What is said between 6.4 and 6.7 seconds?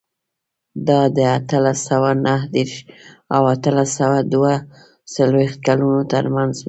و.